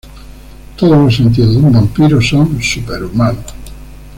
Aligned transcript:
Todos 0.77 0.97
los 0.97 1.15
sentidos 1.15 1.51
de 1.51 1.57
un 1.61 1.71
vampiro 1.73 2.19
son 2.19 2.59
superhumanos. 2.59 3.45